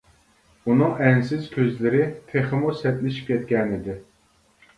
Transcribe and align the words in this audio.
ئۇنىڭ 0.69 0.95
ئەنسىز 1.07 1.49
كۆزلىرى 1.57 2.01
تېخىمۇ 2.33 2.73
سەتلىشىپ 2.81 3.29
كەتكەنىدى. 3.31 4.01